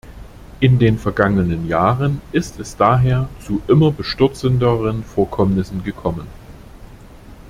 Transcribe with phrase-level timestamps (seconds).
[0.61, 6.25] In den vergangenen Jahren ist es daher zu immer bestürzenderen Vorkommnissen gekommen.